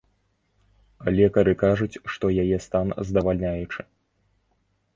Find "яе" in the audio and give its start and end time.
2.45-2.57